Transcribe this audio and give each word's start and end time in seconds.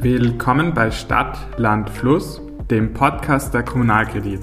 Willkommen 0.00 0.74
bei 0.74 0.92
Stadt, 0.92 1.36
Land, 1.56 1.90
Fluss, 1.90 2.40
dem 2.70 2.94
Podcast 2.94 3.52
der 3.52 3.64
Kommunalkredit. 3.64 4.42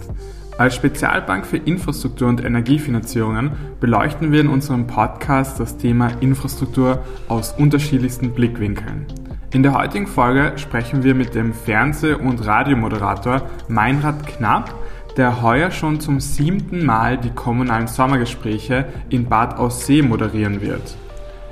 Als 0.57 0.75
Spezialbank 0.75 1.45
für 1.45 1.55
Infrastruktur 1.55 2.27
und 2.27 2.43
Energiefinanzierungen 2.43 3.51
beleuchten 3.79 4.33
wir 4.33 4.41
in 4.41 4.49
unserem 4.49 4.85
Podcast 4.85 5.57
das 5.57 5.77
Thema 5.77 6.09
Infrastruktur 6.19 7.05
aus 7.29 7.53
unterschiedlichsten 7.57 8.33
Blickwinkeln. 8.33 9.05
In 9.53 9.63
der 9.63 9.73
heutigen 9.75 10.07
Folge 10.07 10.51
sprechen 10.57 11.03
wir 11.03 11.15
mit 11.15 11.33
dem 11.35 11.53
Fernseh- 11.53 12.15
und 12.15 12.45
Radiomoderator 12.45 13.43
Meinrad 13.69 14.27
Knapp, 14.27 14.75
der 15.15 15.41
heuer 15.41 15.71
schon 15.71 16.01
zum 16.01 16.19
siebten 16.19 16.85
Mal 16.85 17.17
die 17.17 17.31
kommunalen 17.31 17.87
Sommergespräche 17.87 18.87
in 19.07 19.29
Bad 19.29 19.57
Aussee 19.57 20.01
moderieren 20.01 20.59
wird. 20.59 20.97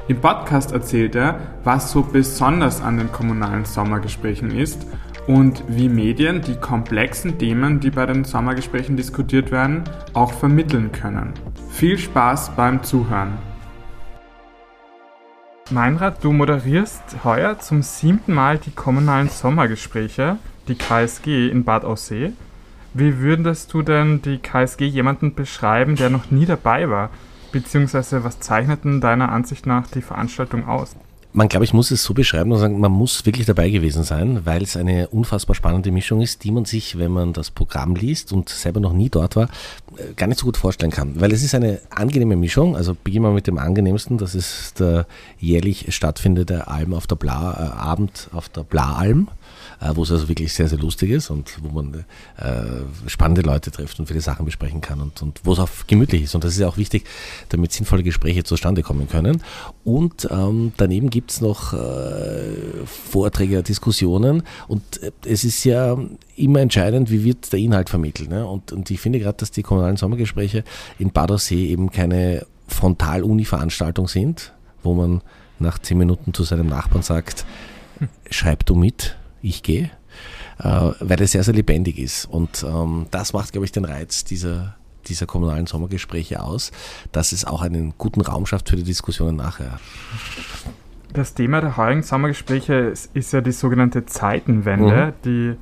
Im 0.09 0.20
Podcast 0.20 0.73
erzählt 0.73 1.15
er, 1.15 1.39
was 1.63 1.91
so 1.91 2.01
besonders 2.01 2.81
an 2.81 2.97
den 2.97 3.09
kommunalen 3.13 3.63
Sommergesprächen 3.63 4.52
ist 4.52 4.85
und 5.27 5.63
wie 5.70 5.88
Medien 5.88 6.41
die 6.41 6.55
komplexen 6.55 7.38
Themen, 7.38 7.79
die 7.79 7.89
bei 7.89 8.05
den 8.05 8.26
Sommergesprächen 8.26 8.98
diskutiert 8.98 9.49
werden, 9.49 9.85
auch 10.13 10.34
vermitteln 10.34 10.91
können. 10.91 11.31
Viel 11.70 11.98
Spaß 11.98 12.49
beim 12.57 12.84
Zuhören. 12.84 13.38
Meinrad, 15.70 16.21
du 16.21 16.34
moderierst 16.34 17.23
heuer 17.23 17.57
zum 17.59 17.81
siebten 17.81 18.34
Mal 18.34 18.57
die 18.57 18.71
kommunalen 18.71 19.29
Sommergespräche, 19.29 20.35
die 20.67 20.76
KSG 20.76 21.48
in 21.48 21.63
Bad 21.63 21.85
Aussee. 21.85 22.34
Wie 22.93 23.20
würdest 23.20 23.73
du 23.73 23.81
denn 23.81 24.21
die 24.21 24.40
KSG 24.40 24.84
jemanden 24.85 25.34
beschreiben, 25.34 25.95
der 25.95 26.09
noch 26.09 26.29
nie 26.29 26.45
dabei 26.45 26.90
war? 26.90 27.09
Beziehungsweise 27.53 28.23
was 28.23 28.39
zeichnet 28.39 28.84
denn 28.84 28.99
deiner 28.99 29.31
Ansicht 29.31 29.67
nach 29.67 29.85
die 29.85 30.02
Veranstaltung 30.02 30.67
aus? 30.67 30.95
Man, 31.35 31.49
glaube 31.49 31.66
ich, 31.66 31.73
muss 31.73 31.91
es 31.91 32.03
so 32.03 32.13
beschreiben 32.13 32.52
und 32.52 32.59
sagen, 32.59 32.79
man 32.79 32.91
muss 32.91 33.26
wirklich 33.27 33.45
dabei 33.45 33.70
gewesen 33.70 34.03
sein, 34.03 34.45
weil 34.45 34.63
es 34.63 34.76
eine 34.76 35.07
unfassbar 35.09 35.55
spannende 35.55 35.91
Mischung 35.91 36.21
ist, 36.21 36.43
die 36.43 36.52
man 36.52 36.66
sich, 36.66 36.98
wenn 36.98 37.12
man 37.12 37.34
das 37.34 37.52
Programm 37.52 37.96
liest 37.96 38.34
und 38.34 38.49
selber 38.49 38.79
noch 38.79 38.93
nie 38.93 39.09
dort 39.09 39.35
war, 39.35 39.49
äh, 39.98 40.13
gar 40.15 40.27
nicht 40.27 40.40
so 40.40 40.46
gut 40.46 40.57
vorstellen 40.57 40.91
kann. 40.91 41.20
Weil 41.21 41.31
es 41.31 41.43
ist 41.43 41.54
eine 41.54 41.79
angenehme 41.91 42.35
Mischung. 42.35 42.76
Also 42.76 42.96
beginnen 42.96 43.26
wir 43.26 43.31
mit 43.31 43.46
dem 43.46 43.59
angenehmsten. 43.59 44.18
Das 44.18 44.34
ist 44.35 44.79
der 44.79 45.05
jährlich 45.40 45.93
stattfindende 45.96 46.68
Alm 46.68 46.93
auf 46.93 47.05
der 47.05 47.15
Bla, 47.15 47.54
äh, 47.54 47.79
Abend 47.79 48.29
auf 48.34 48.49
der 48.49 48.63
Bla-Alm. 48.63 49.27
Äh, 49.84 49.95
wo 49.95 50.03
es 50.03 50.12
also 50.12 50.29
wirklich 50.29 50.53
sehr, 50.53 50.70
sehr 50.70 50.79
lustig 50.79 51.12
ist 51.12 51.29
und 51.29 51.62
wo 51.62 51.70
man 51.70 52.05
äh, 52.37 53.09
spannende 53.09 53.41
Leute 53.41 53.70
trifft 53.70 53.99
und 53.99 54.05
viele 54.05 54.21
Sachen 54.21 54.45
besprechen 54.45 54.79
kann 54.79 55.01
und, 55.01 55.21
und 55.21 55.41
wo 55.43 55.51
es 55.51 55.59
auch 55.59 55.70
gemütlich 55.87 56.23
ist. 56.23 56.35
Und 56.35 56.45
das 56.45 56.53
ist 56.53 56.59
ja 56.59 56.70
auch 56.70 56.77
wichtig, 56.77 57.05
damit 57.49 57.73
sinnvolle 57.73 58.01
Gespräche 58.01 58.45
zustande 58.45 58.81
kommen 58.81 59.09
können. 59.09 59.43
Und 59.84 60.29
ähm, 60.31 60.71
daneben 60.77 61.09
gibt 61.09 61.31
es 61.31 61.41
noch 61.41 61.73
äh, 61.73 62.85
Vorträge, 62.85 63.62
Diskussionen 63.62 64.44
und 64.69 64.81
es 65.25 65.44
ist 65.44 65.66
ja 65.66 65.97
immer 66.38 66.62
entscheidend, 66.62 67.12
wie 67.12 67.25
wird 67.25 67.51
der 67.51 67.59
Inhalt 67.59 67.90
vermittelt. 67.90 68.29
Ne? 68.29 68.45
Und, 68.45 68.72
und 68.72 68.90
ich 68.90 69.01
finde 69.01 69.19
gerade, 69.19 69.38
dass 69.38 69.51
die 69.51 69.63
kommunalen 69.63 69.97
Sommergespräche 69.97 70.63
in 70.97 71.12
Badersee 71.12 71.68
eben 71.68 71.91
keine 71.91 72.45
Frontal-Uni-Veranstaltung 72.68 74.07
sind, 74.07 74.53
wo 74.81 74.94
man 74.94 75.22
nach 75.59 75.78
zehn 75.79 75.97
Minuten 75.97 76.34
zu 76.34 76.44
seinem 76.44 76.68
Nachbarn 76.68 77.03
sagt, 77.03 77.45
schreib 78.29 78.66
du 78.66 78.75
mit, 78.75 79.18
ich 79.44 79.62
gehe, 79.62 79.91
äh, 80.59 80.91
weil 81.00 81.22
es 81.22 81.34
sehr, 81.34 81.44
sehr 81.44 81.53
lebendig 81.53 82.00
ist. 82.00 82.25
Und 82.25 82.66
ähm, 82.68 83.06
das 83.12 83.34
macht, 83.34 83.52
glaube 83.52 83.66
ich, 83.66 83.72
den 83.72 83.86
Reiz 83.86 84.24
dieser, 84.24 84.75
dieser 85.06 85.25
kommunalen 85.25 85.68
Sommergespräche 85.68 86.41
aus, 86.41 86.72
dass 87.12 87.31
es 87.31 87.46
auch 87.46 87.62
einen 87.62 87.94
guten 87.97 88.22
Raum 88.22 88.46
schafft 88.46 88.69
für 88.69 88.78
die 88.78 88.84
Diskussionen 88.84 89.36
nachher. 89.36 89.80
Das 91.12 91.36
Thema 91.36 91.62
der 91.62 91.78
heurigen 91.78 92.02
Sommergespräche 92.02 92.74
ist, 92.74 93.16
ist 93.16 93.34
ja 93.34 93.41
die 93.41 93.52
sogenannte 93.52 94.06
Zeitenwende, 94.06 95.08
mhm. 95.08 95.14
die 95.24 95.56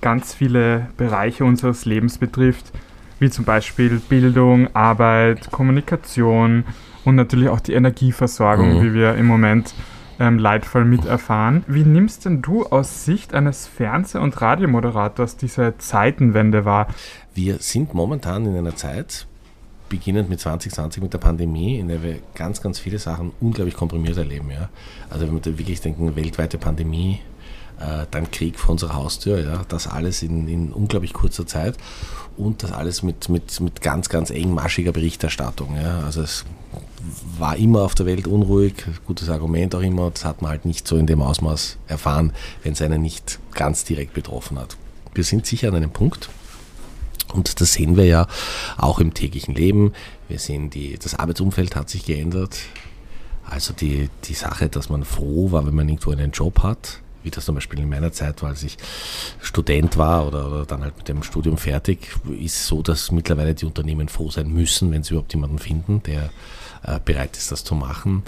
ganz 0.00 0.34
viele 0.34 0.88
Bereiche 0.96 1.44
unseres 1.44 1.84
Lebens 1.84 2.18
betrifft, 2.18 2.72
wie 3.18 3.30
zum 3.30 3.44
Beispiel 3.44 4.00
Bildung, 4.08 4.74
Arbeit, 4.74 5.50
Kommunikation 5.50 6.64
und 7.04 7.16
natürlich 7.16 7.48
auch 7.48 7.60
die 7.60 7.72
Energieversorgung, 7.72 8.78
mhm. 8.78 8.82
wie 8.82 8.94
wir 8.94 9.14
im 9.14 9.26
Moment 9.26 9.74
ähm, 10.18 10.38
leidvoll 10.38 10.84
miterfahren. 10.84 11.64
Wie 11.66 11.84
nimmst 11.84 12.24
denn 12.24 12.42
du 12.42 12.66
aus 12.66 13.04
Sicht 13.04 13.34
eines 13.34 13.66
Fernseh- 13.66 14.18
und 14.18 14.40
Radiomoderators 14.40 15.36
diese 15.36 15.74
Zeitenwende 15.78 16.64
wahr? 16.64 16.88
Wir 17.34 17.58
sind 17.58 17.94
momentan 17.94 18.46
in 18.46 18.56
einer 18.56 18.76
Zeit, 18.76 19.26
beginnend 19.88 20.28
mit 20.28 20.40
2020 20.40 21.02
mit 21.02 21.12
der 21.12 21.18
Pandemie, 21.18 21.78
in 21.78 21.88
der 21.88 22.02
wir 22.02 22.18
ganz, 22.34 22.60
ganz 22.60 22.78
viele 22.78 22.98
Sachen 22.98 23.32
unglaublich 23.40 23.74
komprimiert 23.74 24.16
erleben. 24.16 24.50
Ja? 24.50 24.68
Also 25.10 25.26
wenn 25.26 25.34
wir 25.34 25.58
wirklich 25.58 25.80
denken, 25.80 26.14
weltweite 26.14 26.58
Pandemie, 26.58 27.20
äh, 27.80 28.06
dann 28.10 28.30
Krieg 28.30 28.58
vor 28.58 28.72
unserer 28.72 28.94
Haustür, 28.94 29.40
ja? 29.40 29.62
das 29.68 29.86
alles 29.86 30.22
in, 30.22 30.48
in 30.48 30.72
unglaublich 30.72 31.12
kurzer 31.12 31.46
Zeit 31.46 31.76
und 32.36 32.62
das 32.62 32.72
alles 32.72 33.02
mit, 33.02 33.28
mit, 33.28 33.60
mit 33.60 33.80
ganz, 33.80 34.08
ganz 34.08 34.30
engmaschiger 34.30 34.92
Berichterstattung. 34.92 35.76
Ja? 35.76 36.00
Also 36.00 36.22
es 36.22 36.44
war 37.38 37.56
immer 37.56 37.82
auf 37.82 37.94
der 37.94 38.06
Welt 38.06 38.26
unruhig, 38.26 38.74
gutes 39.06 39.28
Argument 39.28 39.74
auch 39.74 39.80
immer, 39.80 40.10
das 40.10 40.24
hat 40.24 40.42
man 40.42 40.50
halt 40.50 40.64
nicht 40.64 40.86
so 40.86 40.96
in 40.96 41.06
dem 41.06 41.22
Ausmaß 41.22 41.78
erfahren, 41.86 42.32
wenn 42.62 42.72
es 42.72 42.82
einen 42.82 43.02
nicht 43.02 43.38
ganz 43.54 43.84
direkt 43.84 44.14
betroffen 44.14 44.58
hat. 44.58 44.76
Wir 45.14 45.24
sind 45.24 45.46
sicher 45.46 45.68
an 45.68 45.76
einem 45.76 45.90
Punkt, 45.90 46.28
und 47.32 47.60
das 47.60 47.74
sehen 47.74 47.96
wir 47.96 48.06
ja 48.06 48.26
auch 48.76 49.00
im 49.00 49.12
täglichen 49.14 49.54
Leben. 49.54 49.92
Wir 50.28 50.38
sehen, 50.38 50.70
die, 50.70 50.98
das 50.98 51.14
Arbeitsumfeld 51.14 51.76
hat 51.76 51.90
sich 51.90 52.06
geändert. 52.06 52.58
Also 53.44 53.72
die, 53.72 54.08
die 54.24 54.34
Sache, 54.34 54.68
dass 54.68 54.88
man 54.88 55.04
froh 55.04 55.52
war, 55.52 55.66
wenn 55.66 55.74
man 55.74 55.88
irgendwo 55.88 56.10
einen 56.10 56.32
Job 56.32 56.62
hat, 56.62 57.00
wie 57.22 57.30
das 57.30 57.44
zum 57.44 57.54
Beispiel 57.54 57.80
in 57.80 57.88
meiner 57.88 58.12
Zeit 58.12 58.42
war, 58.42 58.50
als 58.50 58.62
ich 58.62 58.76
Student 59.40 59.96
war 59.96 60.26
oder, 60.26 60.48
oder, 60.48 60.66
dann 60.66 60.82
halt 60.82 60.96
mit 60.96 61.08
dem 61.08 61.22
Studium 61.22 61.58
fertig, 61.58 62.14
ist 62.38 62.66
so, 62.66 62.82
dass 62.82 63.10
mittlerweile 63.10 63.54
die 63.54 63.66
Unternehmen 63.66 64.08
froh 64.08 64.30
sein 64.30 64.50
müssen, 64.50 64.90
wenn 64.90 65.02
sie 65.02 65.14
überhaupt 65.14 65.34
jemanden 65.34 65.58
finden, 65.58 66.02
der 66.04 66.30
bereit 67.04 67.36
ist, 67.36 67.52
das 67.52 67.64
zu 67.64 67.74
machen. 67.74 68.22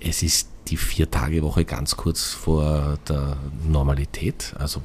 Es 0.00 0.22
ist 0.22 0.48
die 0.68 0.76
Vier-Tage-Woche 0.76 1.64
ganz 1.64 1.96
kurz 1.96 2.32
vor 2.32 2.98
der 3.08 3.36
Normalität. 3.68 4.54
Also 4.58 4.80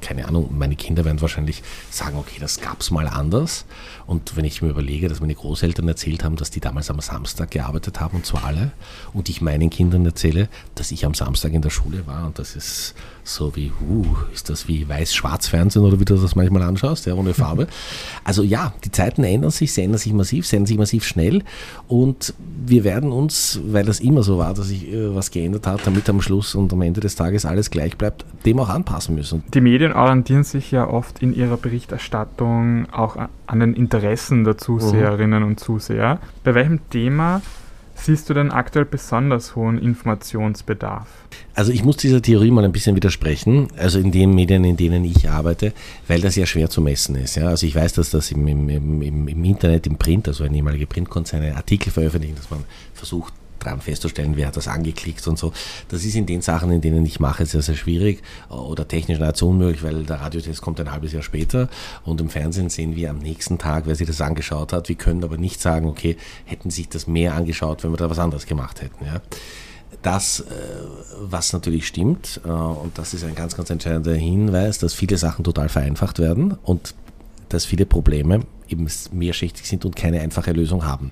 keine 0.00 0.26
Ahnung, 0.26 0.50
meine 0.56 0.76
Kinder 0.76 1.04
werden 1.04 1.20
wahrscheinlich 1.20 1.62
sagen, 1.90 2.16
okay, 2.16 2.36
das 2.40 2.60
gab 2.60 2.80
es 2.80 2.90
mal 2.90 3.06
anders. 3.08 3.64
Und 4.06 4.36
wenn 4.36 4.44
ich 4.44 4.62
mir 4.62 4.70
überlege, 4.70 5.08
dass 5.08 5.20
meine 5.20 5.34
Großeltern 5.34 5.86
erzählt 5.86 6.24
haben, 6.24 6.36
dass 6.36 6.50
die 6.50 6.60
damals 6.60 6.90
am 6.90 7.00
Samstag 7.00 7.50
gearbeitet 7.50 8.00
haben, 8.00 8.16
und 8.16 8.26
zwar 8.26 8.44
alle, 8.44 8.72
und 9.12 9.28
ich 9.28 9.40
meinen 9.40 9.70
Kindern 9.70 10.04
erzähle, 10.04 10.48
dass 10.74 10.90
ich 10.90 11.04
am 11.06 11.14
Samstag 11.14 11.52
in 11.52 11.62
der 11.62 11.70
Schule 11.70 12.06
war 12.06 12.26
und 12.26 12.38
das 12.38 12.56
ist 12.56 12.94
so 13.22 13.54
wie, 13.54 13.70
uh, 13.88 14.04
ist 14.32 14.50
das 14.50 14.66
wie 14.66 14.88
Weiß-Schwarz-Fernsehen 14.88 15.82
oder 15.82 16.00
wie 16.00 16.04
du 16.04 16.16
das 16.16 16.34
manchmal 16.34 16.62
anschaust, 16.62 17.06
ja, 17.06 17.14
ohne 17.14 17.34
Farbe. 17.34 17.66
Also 18.22 18.42
ja, 18.42 18.74
die 18.84 18.92
Zeiten 18.92 19.24
ändern 19.24 19.50
sich, 19.50 19.72
sie 19.72 19.82
ändern 19.82 19.98
sich 19.98 20.12
massiv, 20.12 20.46
sie 20.46 20.56
ändern 20.56 20.66
sich 20.66 20.78
massiv 20.78 21.04
schnell 21.04 21.42
und 21.88 22.34
wir 22.64 22.84
werden 22.84 23.10
uns, 23.12 23.58
weil 23.64 23.84
das 23.84 23.98
immer 24.00 24.22
so 24.22 24.38
war, 24.38 24.54
dass 24.54 24.68
sich 24.68 24.88
äh, 24.88 25.14
was 25.14 25.30
geändert 25.30 25.66
hat, 25.66 25.86
damit 25.86 26.08
am 26.08 26.20
Schluss 26.20 26.54
und 26.54 26.72
am 26.72 26.82
Ende 26.82 27.00
des 27.00 27.16
Tages 27.16 27.44
alles 27.44 27.70
gleich 27.70 27.96
bleibt, 27.96 28.24
dem 28.44 28.60
auch 28.60 28.68
anpassen 28.68 29.14
müssen. 29.14 29.42
Die 29.52 29.60
Medien 29.60 29.89
orientieren 29.92 30.44
sich 30.44 30.70
ja 30.70 30.88
oft 30.88 31.22
in 31.22 31.34
ihrer 31.34 31.56
Berichterstattung 31.56 32.88
auch 32.92 33.16
an 33.46 33.60
den 33.60 33.74
Interessen 33.74 34.44
der 34.44 34.58
Zuseherinnen 34.58 35.42
mhm. 35.42 35.48
und 35.48 35.60
Zuseher. 35.60 36.18
Bei 36.44 36.54
welchem 36.54 36.88
Thema 36.90 37.42
siehst 37.94 38.30
du 38.30 38.34
denn 38.34 38.50
aktuell 38.50 38.84
besonders 38.84 39.56
hohen 39.56 39.78
Informationsbedarf? 39.78 41.08
Also 41.54 41.72
ich 41.72 41.84
muss 41.84 41.96
dieser 41.98 42.22
Theorie 42.22 42.50
mal 42.50 42.64
ein 42.64 42.72
bisschen 42.72 42.96
widersprechen, 42.96 43.68
also 43.76 43.98
in 43.98 44.10
den 44.10 44.34
Medien, 44.34 44.64
in 44.64 44.76
denen 44.76 45.04
ich 45.04 45.28
arbeite, 45.28 45.72
weil 46.08 46.20
das 46.20 46.36
ja 46.36 46.46
schwer 46.46 46.70
zu 46.70 46.80
messen 46.80 47.16
ist. 47.16 47.36
Ja? 47.36 47.48
Also 47.48 47.66
ich 47.66 47.74
weiß, 47.74 47.92
dass 47.94 48.10
das 48.10 48.30
im, 48.30 48.46
im, 48.46 48.68
im, 49.02 49.28
im 49.28 49.44
Internet, 49.44 49.86
im 49.86 49.96
Print, 49.96 50.28
also 50.28 50.44
ein 50.44 50.54
ehemaliger 50.54 50.86
Printkonzern, 50.86 51.54
Artikel 51.54 51.90
veröffentlichen, 51.90 52.36
dass 52.36 52.50
man 52.50 52.64
versucht, 52.94 53.34
dran 53.64 53.80
festzustellen, 53.80 54.36
wer 54.36 54.48
hat 54.48 54.56
das 54.56 54.68
angeklickt 54.68 55.26
und 55.28 55.38
so. 55.38 55.52
Das 55.88 56.04
ist 56.04 56.14
in 56.14 56.26
den 56.26 56.42
Sachen, 56.42 56.70
in 56.70 56.80
denen 56.80 57.04
ich 57.04 57.20
mache, 57.20 57.46
sehr, 57.46 57.62
sehr 57.62 57.76
schwierig 57.76 58.22
oder 58.48 58.86
technisch 58.86 59.18
nahezu 59.18 59.48
unmöglich, 59.48 59.82
weil 59.82 60.04
der 60.04 60.20
Radiotest 60.20 60.60
kommt 60.60 60.80
ein 60.80 60.90
halbes 60.90 61.12
Jahr 61.12 61.22
später 61.22 61.68
und 62.04 62.20
im 62.20 62.30
Fernsehen 62.30 62.70
sehen 62.70 62.96
wir 62.96 63.10
am 63.10 63.18
nächsten 63.18 63.58
Tag, 63.58 63.84
wer 63.86 63.94
sich 63.94 64.06
das 64.06 64.20
angeschaut 64.20 64.72
hat. 64.72 64.88
Wir 64.88 64.96
können 64.96 65.24
aber 65.24 65.36
nicht 65.36 65.60
sagen, 65.60 65.86
okay, 65.86 66.16
hätten 66.44 66.70
sich 66.70 66.88
das 66.88 67.06
mehr 67.06 67.34
angeschaut, 67.34 67.84
wenn 67.84 67.92
wir 67.92 67.96
da 67.96 68.10
was 68.10 68.18
anderes 68.18 68.46
gemacht 68.46 68.82
hätten. 68.82 69.04
Ja. 69.04 69.20
Das, 70.02 70.40
äh, 70.40 70.44
was 71.20 71.52
natürlich 71.52 71.86
stimmt, 71.86 72.40
äh, 72.44 72.48
und 72.48 72.96
das 72.96 73.12
ist 73.12 73.24
ein 73.24 73.34
ganz, 73.34 73.56
ganz 73.56 73.70
entscheidender 73.70 74.14
Hinweis, 74.14 74.78
dass 74.78 74.94
viele 74.94 75.18
Sachen 75.18 75.44
total 75.44 75.68
vereinfacht 75.68 76.18
werden 76.18 76.56
und 76.62 76.94
dass 77.48 77.64
viele 77.64 77.84
Probleme 77.84 78.40
eben 78.68 78.88
mehrschichtig 79.12 79.66
sind 79.66 79.84
und 79.84 79.96
keine 79.96 80.20
einfache 80.20 80.52
Lösung 80.52 80.84
haben. 80.84 81.10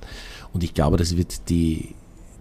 Und 0.52 0.64
ich 0.64 0.74
glaube, 0.74 0.96
das 0.96 1.16
wird 1.16 1.48
die 1.50 1.94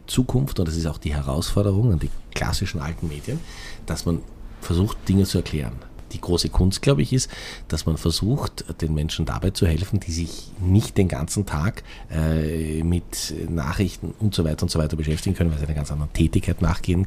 Zukunft, 0.07 0.59
und 0.59 0.67
das 0.67 0.75
ist 0.75 0.85
auch 0.85 0.97
die 0.97 1.13
Herausforderung 1.13 1.93
an 1.93 1.99
die 1.99 2.09
klassischen 2.33 2.81
alten 2.81 3.07
Medien, 3.07 3.39
dass 3.85 4.05
man 4.05 4.21
versucht, 4.61 4.97
Dinge 5.07 5.25
zu 5.25 5.37
erklären. 5.37 5.73
Die 6.13 6.21
große 6.21 6.49
Kunst, 6.49 6.81
glaube 6.81 7.01
ich, 7.01 7.13
ist, 7.13 7.29
dass 7.67 7.85
man 7.85 7.97
versucht, 7.97 8.65
den 8.81 8.93
Menschen 8.93 9.25
dabei 9.25 9.51
zu 9.51 9.67
helfen, 9.67 9.99
die 9.99 10.11
sich 10.11 10.51
nicht 10.59 10.97
den 10.97 11.07
ganzen 11.07 11.45
Tag 11.45 11.83
äh, 12.11 12.83
mit 12.83 13.33
Nachrichten 13.49 14.13
und 14.19 14.33
so 14.33 14.43
weiter 14.43 14.63
und 14.63 14.69
so 14.69 14.79
weiter 14.79 14.95
beschäftigen 14.95 15.35
können, 15.35 15.51
weil 15.51 15.59
sie 15.59 15.65
einer 15.65 15.73
ganz 15.73 15.91
anderen 15.91 16.13
Tätigkeit 16.13 16.61
nachgehen, 16.61 17.05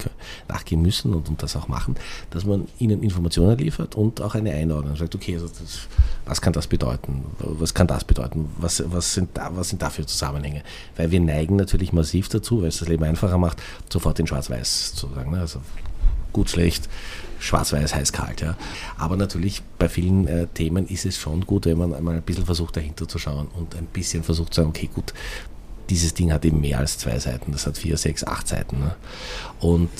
nachgehen 0.48 0.82
müssen 0.82 1.14
und, 1.14 1.28
und 1.28 1.42
das 1.42 1.56
auch 1.56 1.68
machen, 1.68 1.96
dass 2.30 2.44
man 2.44 2.68
ihnen 2.78 3.02
Informationen 3.02 3.58
liefert 3.58 3.94
und 3.94 4.20
auch 4.20 4.34
eine 4.34 4.52
Einordnung. 4.52 4.96
Sagt, 4.96 5.14
okay, 5.14 5.34
also 5.34 5.48
das, 5.48 5.88
was 6.26 6.40
kann 6.40 6.52
das 6.52 6.66
bedeuten? 6.66 7.24
Was 7.38 7.74
kann 7.74 7.86
das 7.86 8.04
bedeuten? 8.04 8.48
Was, 8.58 8.82
was, 8.86 9.14
sind 9.14 9.30
da, 9.34 9.50
was 9.54 9.70
sind 9.70 9.82
da 9.82 9.90
für 9.90 10.06
Zusammenhänge? 10.06 10.62
Weil 10.96 11.10
wir 11.10 11.20
neigen 11.20 11.56
natürlich 11.56 11.92
massiv 11.92 12.28
dazu, 12.28 12.62
weil 12.62 12.68
es 12.68 12.78
das 12.78 12.88
Leben 12.88 13.04
einfacher 13.04 13.38
macht, 13.38 13.62
sofort 13.90 14.18
in 14.18 14.26
Schwarz-Weiß 14.26 14.94
zu 14.94 15.08
sagen. 15.14 15.32
Ne? 15.32 15.40
Also 15.40 15.60
gut, 16.32 16.50
schlecht, 16.50 16.88
schwarz-weiß, 17.40 17.94
heiß, 17.94 18.12
kalt. 18.12 18.40
Ja. 18.40 18.56
Aber 18.98 19.16
natürlich 19.16 19.62
bei 19.78 19.88
vielen 19.88 20.28
äh, 20.28 20.46
Themen 20.46 20.86
ist 20.86 21.06
es 21.06 21.18
schon 21.18 21.46
gut, 21.46 21.66
wenn 21.66 21.78
man 21.78 21.94
einmal 21.94 22.14
ein 22.16 22.22
bisschen 22.22 22.46
versucht 22.46 22.76
dahinter 22.76 23.08
zu 23.08 23.18
schauen 23.18 23.48
und 23.48 23.74
ein 23.74 23.86
bisschen 23.86 24.22
versucht 24.22 24.54
zu 24.54 24.60
sagen, 24.60 24.70
okay, 24.70 24.88
gut, 24.92 25.12
dieses 25.88 26.14
Ding 26.14 26.32
hat 26.32 26.44
eben 26.44 26.60
mehr 26.60 26.78
als 26.78 26.98
zwei 26.98 27.18
Seiten, 27.18 27.52
das 27.52 27.66
hat 27.66 27.76
vier, 27.76 27.96
sechs, 27.96 28.24
acht 28.24 28.46
Seiten. 28.46 28.78
Ne? 28.78 28.94
Und 29.58 29.90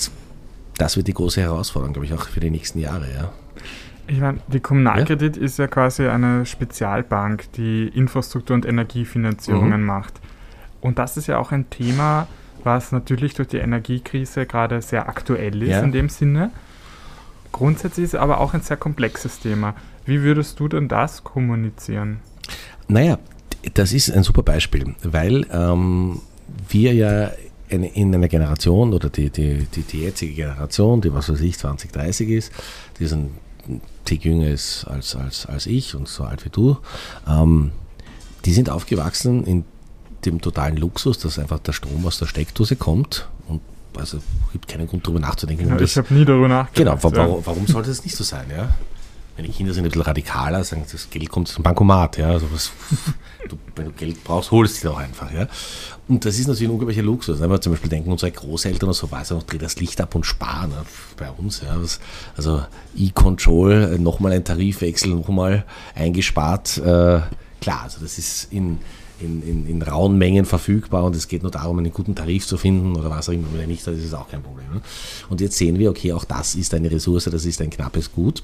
das 0.77 0.95
wird 0.95 1.07
die 1.07 1.13
große 1.13 1.41
Herausforderung, 1.41 1.93
glaube 1.93 2.05
ich, 2.05 2.13
auch 2.13 2.27
für 2.29 2.39
die 2.39 2.49
nächsten 2.49 2.79
Jahre. 2.79 3.07
Ja. 3.13 3.31
Ich 4.07 4.19
meine, 4.19 4.39
die 4.47 4.59
Kommunalkredit 4.59 5.37
ja? 5.37 5.43
ist 5.43 5.59
ja 5.59 5.67
quasi 5.67 6.07
eine 6.07 6.45
Spezialbank, 6.45 7.51
die 7.53 7.87
Infrastruktur- 7.87 8.55
und 8.55 8.65
Energiefinanzierungen 8.65 9.81
mhm. 9.81 9.87
macht. 9.87 10.13
Und 10.79 10.97
das 10.97 11.17
ist 11.17 11.27
ja 11.27 11.37
auch 11.37 11.51
ein 11.51 11.69
Thema, 11.69 12.27
was 12.63 12.91
natürlich 12.91 13.33
durch 13.33 13.49
die 13.49 13.57
Energiekrise 13.57 14.45
gerade 14.45 14.81
sehr 14.81 15.07
aktuell 15.07 15.61
ist 15.61 15.69
ja. 15.69 15.81
in 15.81 15.91
dem 15.91 16.09
Sinne. 16.09 16.51
Grundsätzlich 17.51 18.05
ist 18.05 18.13
es 18.13 18.19
aber 18.19 18.39
auch 18.39 18.53
ein 18.53 18.61
sehr 18.61 18.77
komplexes 18.77 19.39
Thema. 19.39 19.75
Wie 20.05 20.21
würdest 20.21 20.59
du 20.59 20.67
denn 20.67 20.87
das 20.87 21.23
kommunizieren? 21.23 22.19
Naja, 22.87 23.19
das 23.73 23.93
ist 23.93 24.11
ein 24.11 24.23
super 24.23 24.43
Beispiel, 24.43 24.95
weil 25.03 25.45
ähm, 25.51 26.21
wir 26.69 26.93
ja 26.93 27.31
in, 27.69 27.83
in 27.83 28.13
einer 28.13 28.27
Generation 28.27 28.93
oder 28.93 29.09
die, 29.09 29.29
die, 29.29 29.65
die, 29.65 29.83
die, 29.83 30.01
jetzige 30.01 30.33
Generation, 30.33 31.01
die 31.01 31.13
was 31.13 31.29
weiß 31.29 31.39
ich, 31.41 31.57
20, 31.57 31.91
30 31.91 32.29
ist, 32.29 32.51
die 32.99 33.07
sind 33.07 33.31
Tick 34.05 34.25
jünger 34.25 34.49
ist 34.49 34.85
als, 34.85 35.15
als, 35.15 35.45
als 35.45 35.67
ich 35.67 35.95
und 35.95 36.07
so 36.07 36.23
alt 36.23 36.43
wie 36.43 36.49
du, 36.49 36.77
ähm, 37.27 37.71
die 38.45 38.53
sind 38.53 38.69
aufgewachsen 38.69 39.45
in 39.45 39.63
dem 40.25 40.41
totalen 40.41 40.77
Luxus, 40.77 41.19
dass 41.19 41.39
einfach 41.39 41.59
der 41.59 41.73
Strom 41.73 42.05
aus 42.05 42.19
der 42.19 42.25
Steckdose 42.25 42.75
kommt 42.75 43.29
und 43.47 43.61
also 43.97 44.17
es 44.17 44.23
gibt 44.51 44.67
keinen 44.67 44.87
Grund 44.87 45.05
darüber 45.05 45.19
nachzudenken. 45.19 45.67
Ja, 45.67 45.79
ich 45.79 45.97
habe 45.97 46.13
nie 46.13 46.25
darüber 46.25 46.47
nachgedacht. 46.47 47.01
Genau, 47.01 47.15
warum, 47.15 47.45
warum 47.45 47.67
sollte 47.67 47.89
das 47.89 48.03
nicht 48.03 48.15
so 48.15 48.23
sein? 48.23 48.45
Ja? 48.49 48.75
Meine 49.37 49.49
Kinder 49.49 49.73
sind 49.73 49.83
ein 49.83 49.89
bisschen 49.89 50.03
radikaler, 50.03 50.63
sagen, 50.63 50.85
das 50.91 51.09
Geld 51.09 51.29
kommt 51.29 51.55
dem 51.55 51.63
Bankomat. 51.63 52.17
Ja? 52.17 52.29
Also 52.29 52.51
was, 52.51 52.71
du, 53.49 53.57
wenn 53.75 53.85
du 53.85 53.91
Geld 53.91 54.23
brauchst, 54.23 54.51
holst 54.51 54.83
du 54.83 54.87
es 54.87 54.93
auch 54.93 54.99
einfach. 54.99 55.31
Ja? 55.31 55.47
Und 56.07 56.25
das 56.25 56.37
ist 56.37 56.47
natürlich 56.47 56.69
ein 56.69 56.73
unglaublicher 56.73 57.01
Luxus. 57.01 57.39
Wenn 57.39 57.49
wir 57.49 57.61
zum 57.61 57.73
Beispiel 57.73 57.89
denken, 57.89 58.11
unsere 58.11 58.31
Großeltern 58.31 58.89
oder 58.89 58.93
so, 58.93 59.09
weiß 59.09 59.31
noch, 59.31 59.43
dreh 59.43 59.57
das 59.57 59.77
Licht 59.79 59.99
ab 60.01 60.15
und 60.15 60.25
sparen 60.25 60.69
ne? 60.69 60.83
bei 61.17 61.29
uns. 61.31 61.61
Ja? 61.61 61.77
Also 62.35 62.65
E-Control, 62.95 63.97
nochmal 63.99 64.33
ein 64.33 64.43
Tarifwechsel, 64.43 65.15
nochmal 65.15 65.65
eingespart. 65.95 66.77
Äh, 66.77 67.21
klar, 67.61 67.83
also 67.83 67.99
das 68.01 68.17
ist 68.17 68.51
in 68.51 68.79
in, 69.21 69.41
in, 69.43 69.67
in, 69.67 69.81
rauen 69.81 70.17
Mengen 70.17 70.45
verfügbar 70.45 71.03
und 71.03 71.15
es 71.15 71.27
geht 71.27 71.43
nur 71.43 71.51
darum, 71.51 71.77
einen 71.79 71.91
guten 71.91 72.15
Tarif 72.15 72.45
zu 72.45 72.57
finden 72.57 72.95
oder 72.95 73.09
was 73.09 73.29
auch 73.29 73.33
immer, 73.33 73.47
wenn 73.53 73.69
nicht, 73.69 73.85
das 73.85 73.97
ist 73.97 74.13
auch 74.13 74.29
kein 74.29 74.41
Problem. 74.41 74.67
Ne? 74.73 74.81
Und 75.29 75.41
jetzt 75.41 75.57
sehen 75.57 75.79
wir, 75.79 75.89
okay, 75.89 76.13
auch 76.13 76.25
das 76.25 76.55
ist 76.55 76.73
eine 76.73 76.89
Ressource, 76.91 77.25
das 77.25 77.45
ist 77.45 77.61
ein 77.61 77.69
knappes 77.69 78.11
Gut. 78.11 78.43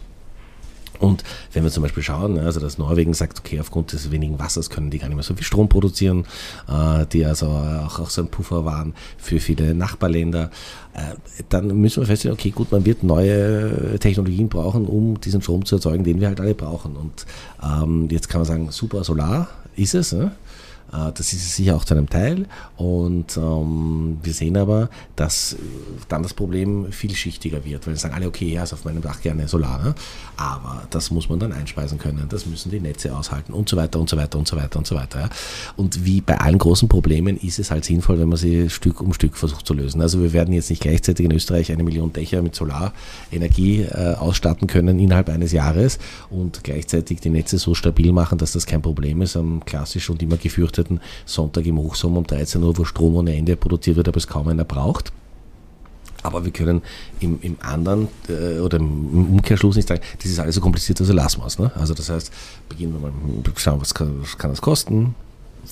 Und 1.00 1.24
wenn 1.54 1.64
wir 1.64 1.72
zum 1.72 1.84
Beispiel 1.84 2.04
schauen, 2.04 2.34
ne, 2.34 2.42
also 2.42 2.60
dass 2.60 2.78
Norwegen 2.78 3.14
sagt, 3.14 3.40
okay, 3.40 3.60
aufgrund 3.60 3.94
des 3.94 4.12
wenigen 4.12 4.40
Wassers 4.40 4.70
können 4.70 4.90
die 4.90 4.98
gar 4.98 5.08
nicht 5.08 5.16
mehr 5.16 5.24
so 5.24 5.36
viel 5.36 5.44
Strom 5.44 5.70
produzieren, 5.70 6.26
äh, 6.68 7.06
die 7.06 7.26
also 7.26 7.48
auch, 7.48 8.00
auch 8.00 8.10
so 8.10 8.22
ein 8.22 8.30
Puffer 8.30 8.66
waren 8.66 8.94
für 9.18 9.40
viele 9.40 9.74
Nachbarländer, 9.76 10.50
äh, 10.94 11.16
dann 11.50 11.68
müssen 11.80 12.02
wir 12.02 12.08
feststellen, 12.08 12.38
okay, 12.38 12.52
gut, 12.52 12.72
man 12.72 12.86
wird 12.86 13.04
neue 13.04 14.00
Technologien 14.00 14.50
brauchen, 14.50 14.86
um 14.86 15.20
diesen 15.22 15.42
Strom 15.42 15.66
zu 15.66 15.76
erzeugen, 15.76 16.04
den 16.04 16.20
wir 16.20 16.28
halt 16.28 16.42
alle 16.42 16.56
brauchen. 16.56 16.96
Und 16.96 17.26
ähm, 17.64 18.08
jetzt 18.10 18.30
kann 18.30 18.42
man 18.42 18.48
sagen, 18.48 18.72
super 18.72 19.04
Solar 19.04 19.50
ist 19.76 19.94
es. 19.94 20.12
Ne? 20.14 20.32
Äh, 20.92 21.12
das 21.14 21.34
ist 21.34 21.56
sicher 21.56 21.76
auch 21.76 21.86
zu 21.86 21.94
einem 21.94 22.10
Teil. 22.10 22.46
Und 22.76 23.38
ähm, 23.38 24.18
wir 24.22 24.34
sehen 24.34 24.58
aber, 24.58 24.90
dass 25.16 25.56
dann 26.08 26.24
das 26.24 26.34
Problem 26.34 26.92
vielschichtiger 26.92 27.64
wird, 27.66 27.88
weil 27.88 27.96
sagen 27.98 28.14
alle, 28.14 28.28
okay, 28.28 28.52
ja, 28.52 28.64
ist 28.64 28.74
auf 28.74 28.86
meinem 28.86 29.02
Dach 29.02 29.22
gerne 29.22 29.48
Solar, 29.48 29.84
ne? 29.84 29.96
aber 30.38 30.84
das 30.90 31.12
muss 31.12 31.30
man 31.30 31.40
dann 31.40 31.52
einspeisen 31.52 31.98
können, 31.98 32.26
das 32.30 32.46
müssen 32.46 32.72
die 32.72 32.80
Netze 32.80 33.16
aushalten 33.16 33.54
und 33.54 33.68
so 33.70 33.78
weiter 33.78 34.00
und 34.00 34.10
so 34.10 34.18
weiter 34.18 34.38
und 34.38 34.48
so 34.48 34.56
weiter 34.56 34.78
und 34.78 34.88
so 34.88 34.96
weiter. 34.96 35.22
Ja? 35.22 35.30
Und 35.76 36.06
wie 36.06 36.22
bei 36.22 36.40
allen 36.40 36.58
großen 36.58 36.88
Problemen 36.88 37.38
ist 37.38 37.60
es 37.60 37.72
halt 37.72 37.86
sinnvoll, 37.86 38.20
wenn 38.20 38.30
man 38.30 38.38
sie 38.38 38.70
Stück 38.70 39.02
um 39.02 39.14
Stück 39.14 39.38
versucht 39.38 39.66
zu 39.66 39.74
lösen. 39.74 40.02
Also 40.02 40.22
wir 40.22 40.34
werden 40.34 40.54
jetzt 40.54 40.70
nicht 40.70 40.82
gleichzeitig 40.82 41.26
in 41.26 41.32
Österreich 41.32 41.72
eine 41.72 41.84
Million 41.84 42.14
Dächer 42.14 42.42
mit 42.42 42.56
Solarenergie 42.56 43.84
äh, 43.84 44.16
ausstatten 44.16 44.68
können 44.68 45.00
innerhalb 45.00 45.30
eines 45.30 45.52
Jahres 45.52 46.00
und 46.30 46.64
gleichzeitig 46.64 47.20
die 47.20 47.30
Netze 47.30 47.58
so 47.58 47.74
stabil 47.74 48.12
machen, 48.12 48.38
dass 48.38 48.54
das 48.54 48.66
kein 48.66 48.82
Problem 48.82 49.22
ist 49.22 49.36
am 49.36 49.64
klassisch 49.66 50.10
und 50.10 50.22
immer 50.22 50.38
gefürchteten 50.38 50.77
gefürchteten 50.78 51.02
Sonntag 51.26 51.66
im 51.66 51.78
Hochsommer 51.78 52.20
um 52.20 52.28
13 52.28 52.62
Uhr, 52.62 52.78
wo 52.78 52.86
Strom 52.86 53.16
ohne 53.16 53.36
Ende 53.36 53.56
produziert 53.56 53.98
wird, 53.98 54.08
aber 54.08 54.18
es 54.18 54.28
kaum 54.28 54.48
einer 54.48 54.64
braucht. 54.64 55.12
Aber 56.24 56.44
wir 56.44 56.52
können 56.52 56.82
im, 57.20 57.40
im 57.42 57.58
anderen 57.62 58.08
äh, 58.28 58.60
oder 58.60 58.78
im 58.78 59.34
Umkehrschluss 59.34 59.76
nicht 59.76 59.88
sagen, 59.88 60.02
das 60.18 60.26
ist 60.26 60.40
alles 60.40 60.56
so 60.56 60.62
kompliziert, 60.62 61.00
also 61.00 61.14
lassen 61.14 61.42
wir 61.42 61.46
es. 61.46 61.60
Ne? 61.60 61.72
Also 61.76 61.94
das 61.94 62.10
heißt, 62.10 62.32
beginnen 62.68 62.94
wir 62.94 63.00
mal, 63.00 63.14
schauen, 63.56 63.80
was 63.80 63.94
kann, 63.94 64.22
was 64.22 64.38
kann 64.38 64.50
das 64.50 64.62
kosten, 64.62 65.16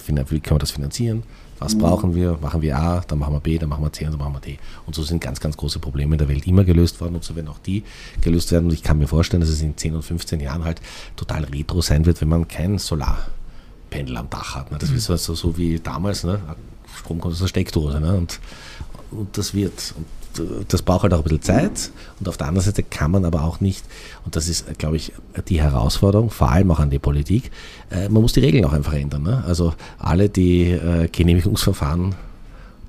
wie 0.05 0.39
können 0.39 0.55
wir 0.55 0.59
das 0.59 0.71
finanzieren, 0.71 1.23
was 1.57 1.73
mhm. 1.73 1.79
brauchen 1.79 2.15
wir, 2.15 2.37
machen 2.41 2.61
wir 2.61 2.77
A, 2.77 3.01
dann 3.07 3.19
machen 3.19 3.33
wir 3.33 3.39
B, 3.39 3.57
dann 3.57 3.69
machen 3.69 3.83
wir 3.83 3.91
C 3.91 4.05
und 4.05 4.11
dann 4.11 4.19
machen 4.19 4.33
wir 4.33 4.39
D. 4.39 4.59
Und 4.85 4.93
so 4.93 5.01
sind 5.01 5.19
ganz, 5.19 5.39
ganz 5.39 5.57
große 5.57 5.79
Probleme 5.79 6.13
in 6.13 6.19
der 6.19 6.29
Welt 6.29 6.45
immer 6.47 6.63
gelöst 6.63 7.01
worden 7.01 7.15
und 7.15 7.23
so 7.23 7.35
werden 7.35 7.47
auch 7.47 7.59
die 7.59 7.83
gelöst 8.21 8.51
werden. 8.51 8.65
Und 8.65 8.73
ich 8.73 8.83
kann 8.83 8.99
mir 8.99 9.07
vorstellen, 9.07 9.41
dass 9.41 9.49
es 9.49 9.61
in 9.61 9.75
10 9.75 9.95
und 9.95 10.03
15 10.03 10.39
Jahren 10.39 10.63
halt 10.63 10.79
total 11.15 11.45
retro 11.45 11.81
sein 11.81 12.05
wird, 12.05 12.21
wenn 12.21 12.29
man 12.29 12.47
kein 12.47 12.77
Solar 12.77 13.17
Pendel 13.95 14.17
am 14.17 14.29
Dach 14.29 14.55
hat. 14.55 14.71
Ne? 14.71 14.77
Das 14.77 14.89
mhm. 14.89 14.97
ist 14.97 15.09
also 15.09 15.33
so 15.35 15.57
wie 15.57 15.79
damals, 15.79 16.23
ne? 16.23 16.39
Strom 16.99 17.19
kommt 17.19 17.33
aus 17.33 17.39
der 17.39 17.47
Steckdose. 17.47 17.99
Ne? 17.99 18.13
Und, 18.13 18.39
und 19.11 19.37
das 19.37 19.53
wird. 19.53 19.93
Und 19.95 20.45
äh, 20.45 20.65
das 20.67 20.81
braucht 20.81 21.03
halt 21.03 21.13
auch 21.13 21.19
ein 21.19 21.23
bisschen 21.23 21.41
Zeit. 21.41 21.91
Und 22.19 22.27
auf 22.27 22.37
der 22.37 22.47
anderen 22.47 22.65
Seite 22.65 22.83
kann 22.83 23.11
man 23.11 23.23
aber 23.23 23.43
auch 23.43 23.61
nicht, 23.61 23.85
und 24.25 24.35
das 24.35 24.49
ist, 24.49 24.77
glaube 24.77 24.97
ich, 24.97 25.13
die 25.47 25.61
Herausforderung, 25.61 26.29
vor 26.29 26.51
allem 26.51 26.71
auch 26.71 26.79
an 26.79 26.89
die 26.89 26.99
Politik, 26.99 27.51
äh, 27.89 28.09
man 28.09 28.21
muss 28.21 28.33
die 28.33 28.41
Regeln 28.41 28.65
auch 28.65 28.73
einfach 28.73 28.93
ändern. 28.93 29.23
Ne? 29.23 29.43
Also 29.47 29.73
alle, 29.97 30.29
die 30.29 30.71
äh, 30.71 31.07
Genehmigungsverfahren 31.07 32.15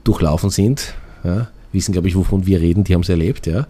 durchlaufen 0.02 0.50
sind, 0.50 0.94
ja, 1.24 1.48
wissen, 1.72 1.92
glaube 1.92 2.08
ich, 2.08 2.16
wovon 2.16 2.46
wir 2.46 2.60
reden, 2.60 2.84
die 2.84 2.94
haben 2.94 3.02
es 3.02 3.08
erlebt. 3.08 3.46
Ja. 3.46 3.66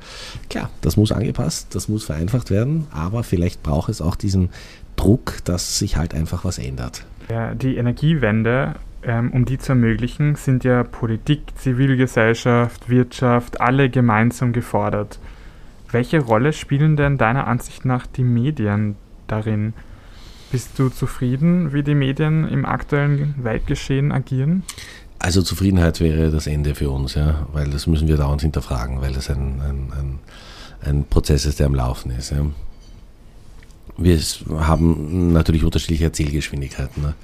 Klar, 0.49 0.71
das 0.81 0.97
muss 0.97 1.12
angepasst, 1.12 1.69
das 1.75 1.89
muss 1.89 2.05
vereinfacht 2.05 2.50
werden, 2.50 2.87
aber 2.93 3.25
vielleicht 3.25 3.63
braucht 3.63 3.89
es 3.89 4.01
auch 4.01 4.17
diesen 4.17 4.51
Druck, 4.96 5.39
dass 5.44 5.79
sich 5.79 5.96
halt 5.96 6.15
einfach 6.15 6.44
was 6.44 6.58
ändert. 6.58 7.05
Die 7.29 7.77
Energiewende, 7.77 8.77
ähm, 9.03 9.33
um 9.33 9.45
die 9.45 9.59
zu 9.59 9.73
ermöglichen, 9.73 10.37
sind 10.37 10.63
ja 10.63 10.85
Politik, 10.85 11.41
Zivilgesellschaft, 11.56 12.89
Wirtschaft 12.89 13.61
alle 13.61 13.91
gemeinsam 13.91 14.53
gefordert. 14.53 15.19
Welche 15.91 16.21
Rolle 16.21 16.53
spielen 16.53 16.97
denn 16.97 17.19
deiner 17.19 17.47
Ansicht 17.47 17.85
nach 17.85 18.06
die 18.06 18.23
Medien 18.23 18.97
darin? 19.27 19.73
Bist 20.53 20.79
du 20.79 20.89
zufrieden, 20.89 21.73
wie 21.73 21.83
die 21.83 21.97
Medien 21.97 22.49
im 22.49 22.65
aktuellen 22.65 23.35
Weltgeschehen 23.43 24.13
agieren? 24.13 24.63
Also 25.19 25.43
Zufriedenheit 25.43 26.01
wäre 26.01 26.31
das 26.31 26.47
Ende 26.47 26.75
für 26.77 26.91
uns, 26.91 27.15
ja, 27.15 27.47
weil 27.53 27.71
das 27.71 27.89
müssen 27.89 28.06
wir 28.06 28.17
dauernd 28.17 28.43
hinterfragen, 28.43 29.01
weil 29.01 29.13
das 29.13 29.31
ein, 29.31 29.61
ein, 29.61 29.93
ein, 29.99 30.19
ein 30.89 31.05
Prozess 31.05 31.47
ist, 31.47 31.59
der 31.59 31.67
am 31.67 31.75
Laufen 31.75 32.13
ist. 32.13 32.31
Ja 32.31 32.47
wir 33.98 34.20
haben 34.58 35.32
natürlich 35.32 35.65
unterschiedliche 35.65 36.05
Erzählgeschwindigkeiten. 36.05 37.03
Ne? 37.03 37.15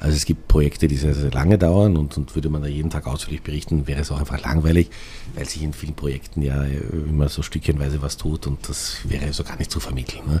Also 0.00 0.16
es 0.16 0.24
gibt 0.24 0.46
Projekte, 0.46 0.86
die 0.86 0.96
sehr, 0.96 1.14
sehr 1.14 1.32
lange 1.32 1.58
dauern 1.58 1.96
und, 1.96 2.16
und 2.16 2.34
würde 2.36 2.48
man 2.48 2.62
da 2.62 2.68
jeden 2.68 2.90
Tag 2.90 3.06
ausführlich 3.06 3.42
berichten, 3.42 3.88
wäre 3.88 4.00
es 4.00 4.12
auch 4.12 4.20
einfach 4.20 4.40
langweilig, 4.40 4.90
weil 5.34 5.44
sich 5.44 5.62
in 5.62 5.72
vielen 5.72 5.94
Projekten 5.94 6.40
ja 6.40 6.64
immer 6.64 7.28
so 7.28 7.42
stückchenweise 7.42 8.00
was 8.00 8.16
tut 8.16 8.46
und 8.46 8.68
das 8.68 8.98
wäre 9.04 9.32
so 9.32 9.42
gar 9.42 9.56
nicht 9.58 9.72
zu 9.72 9.80
vermitteln. 9.80 10.22
Ne? 10.26 10.40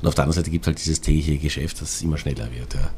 Und 0.00 0.08
auf 0.08 0.14
der 0.14 0.24
anderen 0.24 0.42
Seite 0.42 0.50
gibt 0.50 0.64
es 0.64 0.68
halt 0.68 0.78
dieses 0.78 1.02
tägliche 1.02 1.36
Geschäft, 1.36 1.82
das 1.82 2.00
immer 2.00 2.16
schneller 2.16 2.48
wird. 2.52 2.74
Ja. 2.74 2.90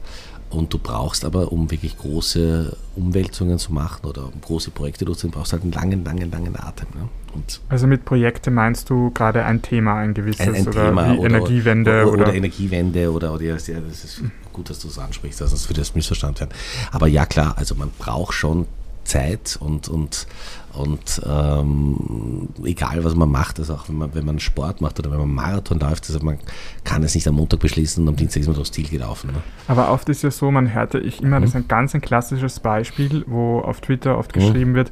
Und 0.51 0.73
du 0.73 0.79
brauchst 0.79 1.25
aber, 1.25 1.53
um 1.53 1.71
wirklich 1.71 1.99
große 1.99 2.77
Umwälzungen 2.95 3.59
zu 3.59 3.73
machen 3.73 4.07
oder 4.07 4.27
um 4.27 4.41
große 4.41 4.71
Projekte 4.71 5.05
durchzuziehen, 5.05 5.33
brauchst 5.33 5.53
halt 5.53 5.63
einen 5.63 5.73
langen, 5.73 6.05
langen, 6.05 6.31
langen 6.31 6.57
Atem. 6.57 6.89
Ne? 6.95 7.09
Und 7.39 7.61
also 7.69 7.87
mit 7.87 8.05
Projekte 8.05 8.51
meinst 8.51 8.91
du 8.91 9.11
gerade 9.13 9.45
ein 9.45 9.63
Thema, 9.63 9.95
ein 9.97 10.15
gewisses 10.15 10.41
ein, 10.41 10.55
ein 10.55 10.69
oder 10.69 10.87
Thema 10.87 11.15
oder, 11.15 11.29
Energiewende 11.29 12.03
oder, 12.03 12.13
oder, 12.13 12.23
oder, 12.23 12.35
Energiewende 12.35 13.13
oder, 13.13 13.33
oder 13.33 13.45
ja, 13.45 13.55
das 13.55 13.69
ist 13.69 14.23
gut, 14.53 14.71
dass 14.71 14.81
du 14.81 14.89
es 14.89 14.99
ansprichst, 14.99 15.39
sonst 15.39 15.69
würde 15.69 15.81
das 15.81 15.95
missverstanden 15.95 16.41
werden. 16.41 16.55
Aber 16.91 17.07
ja 17.07 17.27
klar, 17.27 17.55
also 17.57 17.77
man 17.77 17.91
braucht 17.99 18.35
schon 18.35 18.67
Zeit 19.05 19.57
und, 19.61 19.89
und, 19.89 20.27
und 20.75 21.23
ähm, 21.27 22.49
egal 22.65 23.05
was 23.05 23.15
man 23.15 23.31
macht, 23.31 23.59
also 23.59 23.75
auch 23.75 23.89
wenn 23.89 23.97
man, 23.97 24.15
wenn 24.15 24.27
man 24.27 24.39
Sport 24.41 24.81
macht 24.81 24.99
oder 24.99 25.11
wenn 25.11 25.19
man 25.19 25.33
Marathon 25.33 25.79
läuft, 25.79 26.09
also 26.09 26.21
man 26.25 26.39
kann 26.85 27.03
es 27.05 27.15
nicht 27.15 27.27
am 27.27 27.37
Montag 27.37 27.61
beschließen 27.61 28.03
und 28.03 28.09
am 28.09 28.17
Dienstag 28.17 28.41
ist 28.41 28.49
man 28.49 28.57
durchs 28.57 28.73
Ziel 28.73 28.89
gelaufen. 28.89 29.31
Ne? 29.31 29.43
Aber 29.69 29.93
oft 29.93 30.09
ist 30.09 30.23
ja 30.23 30.31
so, 30.31 30.51
man 30.51 30.75
hörte 30.75 30.99
ich 30.99 31.23
immer, 31.23 31.39
mhm. 31.39 31.43
das 31.43 31.51
ist 31.51 31.57
ein 31.57 31.69
ganz 31.69 31.95
ein 31.95 32.01
klassisches 32.01 32.61
Beispiel, 32.61 33.25
wo 33.27 33.61
auf 33.61 33.81
Twitter 33.81 34.19
oft 34.19 34.35
mhm. 34.35 34.41
geschrieben 34.41 34.75
wird, 34.75 34.91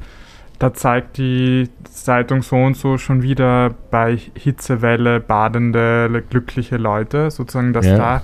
da 0.59 0.73
zeigt 0.73 1.19
die 1.19 1.69
Zeitung 1.91 2.43
so 2.43 2.57
und 2.57 2.77
so 2.77 2.99
schon 2.99 3.23
wieder 3.23 3.75
bei 3.91 4.19
Hitzewelle 4.35 5.21
badende, 5.21 6.23
glückliche 6.31 6.77
Leute, 6.77 7.31
sozusagen, 7.31 7.73
dass 7.73 7.87
ja. 7.87 7.97
da 7.97 8.23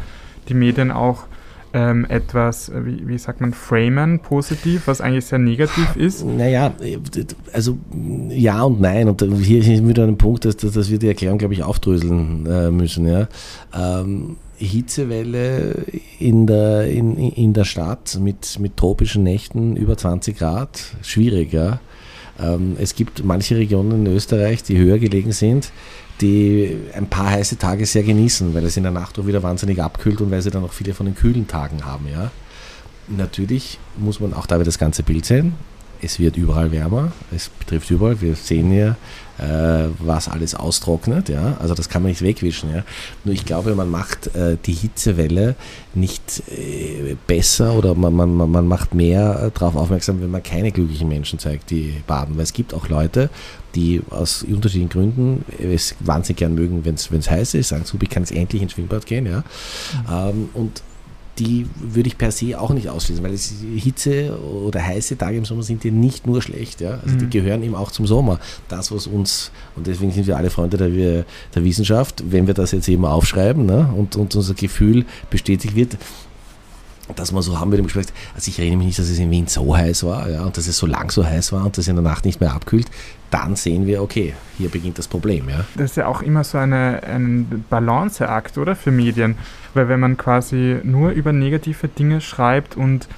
die 0.49 0.55
Medien 0.55 0.91
auch 0.91 1.25
ähm, 1.75 2.05
etwas, 2.09 2.69
äh, 2.69 2.85
wie, 2.85 3.09
wie, 3.09 3.19
sagt 3.19 3.41
man, 3.41 3.53
framen 3.53 4.21
positiv, 4.21 4.87
was 4.87 5.01
eigentlich 5.01 5.25
sehr 5.25 5.39
negativ 5.39 5.97
ist? 5.97 6.25
Naja, 6.25 6.73
also 7.53 7.79
ja 8.29 8.63
und 8.63 8.81
nein. 8.81 9.09
Und 9.09 9.23
hier 9.23 9.61
ist 9.61 9.87
wieder 9.87 10.05
ein 10.05 10.19
Punkt, 10.19 10.45
dass, 10.45 10.57
dass 10.57 10.91
wir 10.91 10.99
die 10.99 11.09
Erklärung, 11.09 11.39
glaube 11.39 11.55
ich, 11.55 11.63
aufdröseln 11.63 12.47
äh, 12.47 12.71
müssen. 12.71 13.07
Ja. 13.07 13.27
Ähm, 13.75 14.37
Hitzewelle 14.59 15.85
in 16.19 16.47
der, 16.47 16.87
in, 16.87 17.17
in 17.17 17.53
der 17.53 17.65
Stadt 17.65 18.19
mit, 18.21 18.59
mit 18.61 18.77
tropischen 18.77 19.23
Nächten 19.23 19.77
über 19.77 19.97
20 19.97 20.39
Grad, 20.39 20.95
schwierig, 21.03 21.53
ja. 21.53 21.81
Ähm, 22.43 22.77
es 22.79 22.95
gibt 22.95 23.25
manche 23.25 23.57
Regionen 23.57 24.07
in 24.07 24.13
Österreich, 24.13 24.63
die 24.63 24.77
höher 24.79 24.99
gelegen 24.99 25.33
sind, 25.33 25.71
die 26.21 26.77
ein 26.95 27.07
paar 27.07 27.31
heiße 27.31 27.59
Tage 27.59 27.87
sehr 27.87 28.03
genießen, 28.03 28.55
weil 28.55 28.65
es 28.65 28.77
in 28.77 28.83
der 28.83 28.93
Nacht 28.93 29.19
auch 29.19 29.27
wieder 29.27 29.43
wahnsinnig 29.43 29.83
abkühlt 29.83 30.21
und 30.21 30.31
weil 30.31 30.43
sie 30.43 30.51
dann 30.51 30.65
auch 30.65 30.73
viele 30.73 30.95
von 30.95 31.07
den 31.07 31.15
kühlen 31.15 31.47
Tagen 31.47 31.85
haben. 31.85 32.07
Ja. 32.09 32.31
Natürlich 33.09 33.79
muss 33.97 34.21
man 34.21 34.33
auch 34.33 34.47
dabei 34.47 34.65
das 34.65 34.79
ganze 34.79 35.03
Bild 35.03 35.25
sehen. 35.25 35.55
Es 36.05 36.19
wird 36.19 36.37
überall 36.37 36.73
wärmer, 36.73 37.13
es 37.35 37.49
betrifft 37.49 37.89
überall. 37.91 38.21
Wir 38.21 38.35
sehen 38.35 38.73
ja, 38.77 38.97
äh, 39.39 39.89
was 39.99 40.29
alles 40.29 40.55
austrocknet. 40.55 41.29
Ja? 41.29 41.57
Also 41.61 41.75
das 41.75 41.89
kann 41.89 42.03
man 42.03 42.11
nicht 42.11 42.23
wegwischen. 42.23 42.75
Ja? 42.75 42.83
Nur 43.25 43.35
ich 43.35 43.45
glaube, 43.45 43.75
man 43.77 43.89
macht 43.89 44.35
äh, 44.35 44.57
die 44.67 44.73
Hitzewelle 44.73 45.55
nicht 45.95 46.43
äh, 46.51 47.17
besser 47.27 47.75
oder 47.75 47.95
man, 47.95 48.15
man, 48.15 48.35
man 48.35 48.67
macht 48.67 48.95
mehr 48.95 49.51
darauf 49.55 49.77
aufmerksam, 49.77 50.21
wenn 50.21 50.31
man 50.31 50.43
keine 50.43 50.73
glücklichen 50.73 51.09
Menschen 51.09 51.39
zeigt, 51.39 51.71
die 51.71 51.95
baden. 52.07 52.37
Weil 52.37 52.45
es 52.45 52.53
gibt 52.53 52.75
auch 52.75 52.89
Leute, 52.89 53.31
die 53.77 54.03
aus 54.11 54.43
unterschiedlichen 54.43 54.91
Gründen 54.91 55.45
es 55.59 55.95
wahnsinnig 56.01 56.39
gern 56.39 56.55
mögen, 56.55 56.85
wenn 56.85 56.95
es 56.95 57.31
heiß 57.31 57.55
ist, 57.55 57.69
sagen, 57.69 57.85
super, 57.85 58.03
ich 58.03 58.11
kann 58.11 58.25
jetzt 58.25 58.33
endlich 58.33 58.61
ins 58.61 58.73
Schwimmbad 58.73 59.07
gehen. 59.07 59.27
Ja? 59.27 59.39
Mhm. 59.39 60.11
Ähm, 60.11 60.49
und 60.55 60.83
die 61.39 61.67
würde 61.81 62.09
ich 62.09 62.19
per 62.19 62.31
se 62.31 62.61
auch 62.61 62.71
nicht 62.71 62.89
ausschließen, 62.89 63.25
weil 63.25 63.33
es 63.33 63.55
Hitze 63.77 64.39
oder 64.39 64.85
heiße 64.85 65.17
Tage 65.17 65.39
im 65.39 65.45
Sommer 65.45 65.63
sind 65.63 65.85
ja 65.85 65.91
nicht 65.91 66.27
nur 66.27 66.43
schlecht. 66.43 66.81
Ja? 66.81 67.01
Also 67.03 67.15
mhm. 67.15 67.19
die 67.21 67.31
gehören 67.31 67.63
eben 67.63 67.75
auch 67.75 67.91
zum 67.91 68.07
Sommer. 68.07 68.39
Das, 68.69 68.93
was 68.93 69.07
uns, 69.07 69.51
und 69.75 69.87
deswegen 69.87 70.13
sind 70.13 70.27
wir 70.27 70.37
alle 70.37 70.51
Freunde 70.51 70.77
der, 70.77 71.25
der 71.55 71.65
Wissenschaft, 71.65 72.23
wenn 72.31 72.47
wir 72.47 72.55
das 72.55 72.73
jetzt 72.73 72.89
eben 72.89 73.05
aufschreiben 73.05 73.65
ne? 73.65 73.93
und, 73.97 74.17
und 74.17 74.35
unser 74.37 74.55
Gefühl 74.55 75.07
bestätigt 75.31 75.75
wird, 75.75 75.97
dass 77.17 77.33
man 77.33 77.43
so 77.43 77.59
haben 77.59 77.71
wir 77.71 77.77
dem 77.77 77.87
Gespräch, 77.87 78.07
also 78.35 78.49
ich 78.49 78.59
erinnere 78.59 78.79
mich 78.79 78.87
nicht, 78.89 78.99
dass 78.99 79.09
es 79.09 79.19
in 79.19 79.31
Wien 79.31 79.47
so 79.47 79.77
heiß 79.77 80.05
war 80.05 80.29
ja, 80.29 80.43
und 80.43 80.57
dass 80.57 80.67
es 80.67 80.77
so 80.77 80.87
lang 80.87 81.11
so 81.11 81.25
heiß 81.25 81.53
war 81.53 81.65
und 81.65 81.77
dass 81.77 81.85
es 81.85 81.89
in 81.89 81.97
der 81.97 82.03
Nacht 82.03 82.25
nicht 82.25 82.41
mehr 82.41 82.53
abkühlt, 82.53 82.87
dann 83.31 83.57
sehen 83.57 83.87
wir, 83.87 84.03
okay, 84.03 84.35
hier 84.59 84.69
beginnt 84.69 84.99
das 84.99 85.09
Problem. 85.09 85.49
Ja. 85.49 85.65
Das 85.75 85.93
ist 85.93 85.97
ja 85.97 86.07
auch 86.07 86.23
immer 86.23 86.45
so 86.45 86.59
eine, 86.59 87.03
ein 87.03 87.65
Balanceakt, 87.71 88.59
oder, 88.59 88.77
für 88.77 88.91
Medien, 88.91 89.37
weil 89.75 89.89
wenn 89.89 90.01
man 90.01 90.17
quasi 90.17 90.79
nur 90.83 91.11
über 91.11 91.33
negative 91.33 91.89
Dinge 91.89 92.21
schreibt 92.21 92.77
und 92.77 93.09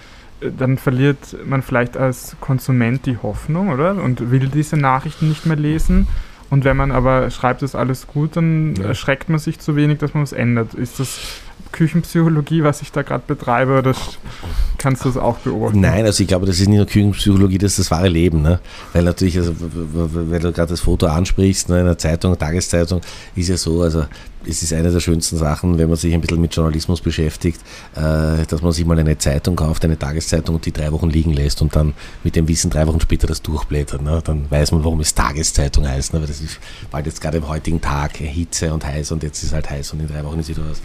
äh, 0.40 0.50
dann 0.56 0.78
verliert 0.78 1.18
man 1.44 1.62
vielleicht 1.62 1.96
als 1.96 2.36
Konsument 2.40 3.06
die 3.06 3.18
Hoffnung, 3.18 3.70
oder? 3.70 4.02
Und 4.02 4.30
will 4.30 4.48
diese 4.48 4.76
Nachrichten 4.76 5.28
nicht 5.28 5.46
mehr 5.46 5.56
lesen. 5.56 6.06
Und 6.50 6.64
wenn 6.64 6.76
man 6.76 6.92
aber 6.92 7.30
schreibt, 7.30 7.62
es 7.62 7.74
alles 7.74 8.06
gut, 8.06 8.36
dann 8.36 8.76
ja. 8.76 8.86
erschreckt 8.86 9.28
man 9.28 9.40
sich 9.40 9.58
zu 9.58 9.74
wenig, 9.74 9.98
dass 9.98 10.14
man 10.14 10.22
was 10.22 10.32
ändert. 10.32 10.74
Ist 10.74 11.00
das 11.00 11.18
Küchenpsychologie, 11.72 12.62
was 12.62 12.82
ich 12.82 12.92
da 12.92 13.02
gerade 13.02 13.24
betreibe, 13.26 13.78
oder 13.78 13.94
kannst 14.84 15.02
du 15.02 15.08
das 15.08 15.16
auch 15.16 15.38
beobachten? 15.38 15.80
Nein, 15.80 16.04
also 16.04 16.22
ich 16.22 16.28
glaube, 16.28 16.44
das 16.44 16.60
ist 16.60 16.68
nicht 16.68 16.76
nur 16.76 16.84
Küchenpsychologie, 16.84 17.56
das 17.56 17.72
ist 17.72 17.78
das 17.78 17.90
wahre 17.90 18.08
Leben. 18.08 18.42
Ne? 18.42 18.60
Weil 18.92 19.04
natürlich, 19.04 19.38
also, 19.38 19.54
weil 19.58 20.40
du 20.40 20.52
gerade 20.52 20.70
das 20.70 20.80
Foto 20.80 21.06
ansprichst, 21.06 21.70
ne, 21.70 21.80
in 21.80 21.86
der 21.86 21.96
Zeitung, 21.96 22.38
Tageszeitung, 22.38 23.00
ist 23.34 23.48
ja 23.48 23.56
so, 23.56 23.80
also 23.80 24.04
es 24.46 24.62
ist 24.62 24.72
eine 24.72 24.90
der 24.90 25.00
schönsten 25.00 25.36
Sachen, 25.36 25.78
wenn 25.78 25.88
man 25.88 25.96
sich 25.96 26.12
ein 26.14 26.20
bisschen 26.20 26.40
mit 26.40 26.54
Journalismus 26.54 27.00
beschäftigt, 27.00 27.60
äh, 27.94 28.44
dass 28.46 28.62
man 28.62 28.72
sich 28.72 28.84
mal 28.84 28.98
eine 28.98 29.16
Zeitung 29.18 29.56
kauft, 29.56 29.84
eine 29.84 29.98
Tageszeitung 29.98 30.56
und 30.56 30.66
die 30.66 30.72
drei 30.72 30.92
Wochen 30.92 31.10
liegen 31.10 31.32
lässt 31.32 31.62
und 31.62 31.74
dann 31.74 31.94
mit 32.22 32.36
dem 32.36 32.48
Wissen 32.48 32.70
drei 32.70 32.86
Wochen 32.86 33.00
später 33.00 33.26
das 33.26 33.42
durchblättert. 33.42 34.02
Ne? 34.02 34.20
Dann 34.24 34.50
weiß 34.50 34.72
man, 34.72 34.84
warum 34.84 35.00
es 35.00 35.14
Tageszeitung 35.14 35.88
heißt. 35.88 36.12
Ne? 36.12 36.20
Weil 36.20 36.26
das 36.26 36.40
ist 36.40 36.58
bald 36.90 37.06
jetzt 37.06 37.20
gerade 37.20 37.38
im 37.38 37.48
heutigen 37.48 37.80
Tag 37.80 38.16
Hitze 38.16 38.72
und 38.72 38.84
heiß 38.84 39.12
und 39.12 39.22
jetzt 39.22 39.38
ist 39.38 39.48
es 39.48 39.52
halt 39.52 39.70
heiß 39.70 39.92
und 39.92 40.00
in 40.00 40.08
drei 40.08 40.24
Wochen 40.24 40.40
ist 40.40 40.48
wieder 40.48 40.62
was 40.68 40.80